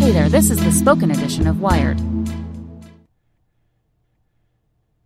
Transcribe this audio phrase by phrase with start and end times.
[0.00, 2.00] Hey there, this is the spoken edition of Wired.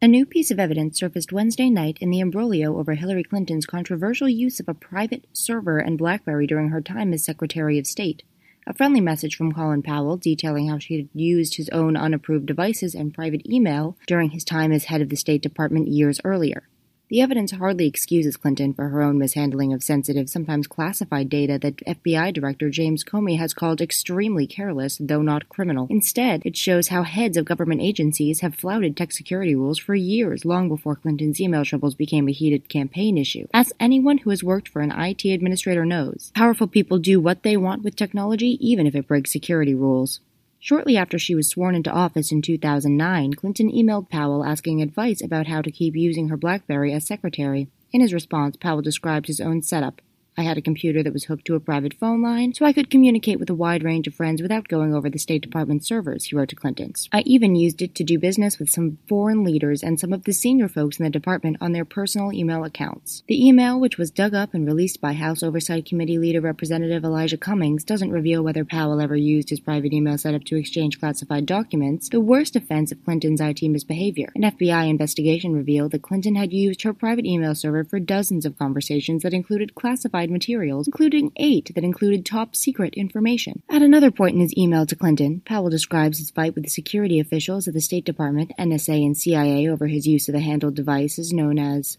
[0.00, 4.28] A new piece of evidence surfaced Wednesday night in the imbroglio over Hillary Clinton's controversial
[4.28, 8.22] use of a private server and Blackberry during her time as Secretary of State.
[8.68, 12.94] A friendly message from Colin Powell detailing how she had used his own unapproved devices
[12.94, 16.68] and private email during his time as head of the State Department years earlier.
[17.10, 21.76] The evidence hardly excuses Clinton for her own mishandling of sensitive, sometimes classified data that
[21.86, 25.86] FBI Director James Comey has called extremely careless, though not criminal.
[25.90, 30.46] Instead, it shows how heads of government agencies have flouted tech security rules for years,
[30.46, 33.46] long before Clinton's email troubles became a heated campaign issue.
[33.52, 37.58] As anyone who has worked for an IT administrator knows, powerful people do what they
[37.58, 40.20] want with technology, even if it breaks security rules.
[40.64, 45.46] Shortly after she was sworn into office in 2009, Clinton emailed Powell asking advice about
[45.46, 47.68] how to keep using her Blackberry as secretary.
[47.92, 50.00] In his response, Powell described his own setup.
[50.36, 52.90] I had a computer that was hooked to a private phone line, so I could
[52.90, 56.36] communicate with a wide range of friends without going over the State Department servers, he
[56.36, 57.08] wrote to Clinton's.
[57.12, 60.32] I even used it to do business with some foreign leaders and some of the
[60.32, 63.22] senior folks in the department on their personal email accounts.
[63.28, 67.38] The email, which was dug up and released by House Oversight Committee leader Representative Elijah
[67.38, 72.08] Cummings, doesn't reveal whether Powell ever used his private email setup to exchange classified documents,
[72.08, 74.32] the worst offense of Clinton's IT misbehavior.
[74.34, 78.58] An FBI investigation revealed that Clinton had used her private email server for dozens of
[78.58, 83.62] conversations that included classified materials, including eight that included top secret information.
[83.70, 87.20] At another point in his email to Clinton, Powell describes his fight with the security
[87.20, 91.32] officials at the State Department, NSA, and CIA over his use of the handheld devices
[91.32, 91.98] known as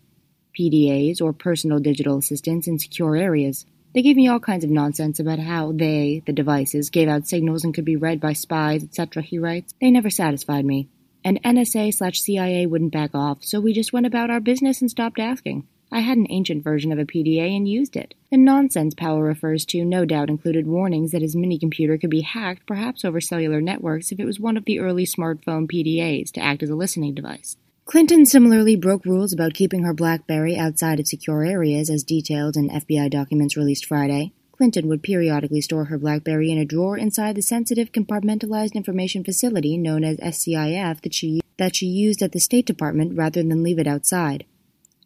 [0.58, 3.66] PDAs, or personal digital assistants, in secure areas.
[3.94, 7.64] They gave me all kinds of nonsense about how they, the devices, gave out signals
[7.64, 9.74] and could be read by spies, etc., he writes.
[9.80, 10.90] They never satisfied me.
[11.24, 14.92] And NSA slash CIA wouldn't back off, so we just went about our business and
[14.92, 15.68] stopped asking.
[15.96, 18.16] I had an ancient version of a PDA and used it.
[18.30, 22.20] The nonsense Powell refers to no doubt included warnings that his mini computer could be
[22.20, 26.42] hacked, perhaps over cellular networks, if it was one of the early smartphone PDAs to
[26.42, 27.56] act as a listening device.
[27.86, 32.70] Clinton similarly broke rules about keeping her Blackberry outside of secure areas, as detailed in
[32.70, 34.34] FBI documents released Friday.
[34.52, 39.78] Clinton would periodically store her Blackberry in a drawer inside the sensitive compartmentalized information facility
[39.78, 43.80] known as SCIF that she, that she used at the State Department rather than leave
[43.80, 44.44] it outside.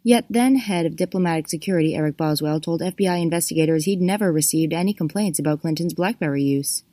[0.04, 4.94] Yet then head of diplomatic security Eric Boswell told FBI investigators he'd never received any
[4.94, 6.84] complaints about Clinton's Blackberry use.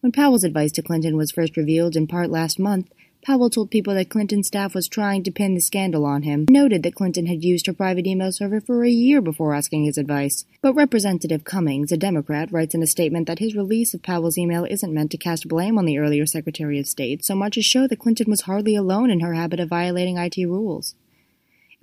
[0.00, 2.88] When Powell's advice to Clinton was first revealed in part last month,
[3.26, 6.84] Powell told people that Clinton's staff was trying to pin the scandal on him, noted
[6.84, 10.44] that Clinton had used her private email server for a year before asking his advice.
[10.62, 14.64] But Representative Cummings, a Democrat, writes in a statement that his release of Powell's email
[14.64, 17.88] isn't meant to cast blame on the earlier Secretary of State, so much as show
[17.88, 20.94] that Clinton was hardly alone in her habit of violating IT rules.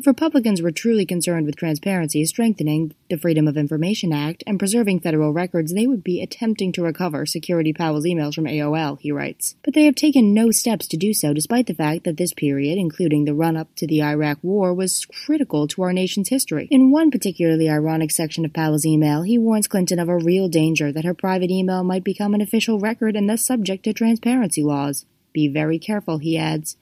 [0.04, 5.00] If Republicans were truly concerned with transparency, strengthening the Freedom of Information Act, and preserving
[5.00, 9.56] federal records, they would be attempting to recover Security Powell's emails from AOL, he writes.
[9.64, 12.78] But they have taken no steps to do so, despite the fact that this period,
[12.78, 16.68] including the run up to the Iraq War, was critical to our nation's history.
[16.70, 20.92] In one particularly ironic section of Powell's email, he warns Clinton of a real danger
[20.92, 25.06] that her private email might become an official record and thus subject to transparency laws.
[25.32, 26.76] Be very careful, he adds.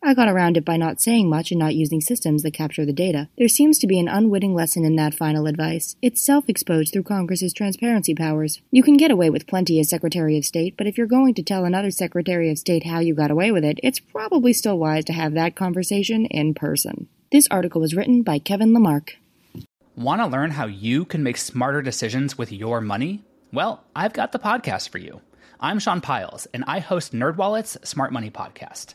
[0.00, 2.92] I got around it by not saying much and not using systems that capture the
[2.92, 3.28] data.
[3.36, 5.96] There seems to be an unwitting lesson in that final advice.
[6.00, 8.62] It's self exposed through Congress's transparency powers.
[8.70, 11.42] You can get away with plenty as Secretary of State, but if you're going to
[11.42, 15.04] tell another Secretary of State how you got away with it, it's probably still wise
[15.06, 17.08] to have that conversation in person.
[17.32, 19.16] This article was written by Kevin Lamarck.
[19.96, 23.24] Want to learn how you can make smarter decisions with your money?
[23.52, 25.22] Well, I've got the podcast for you.
[25.60, 28.94] I'm Sean Pyles, and I host NerdWallet's Smart Money Podcast.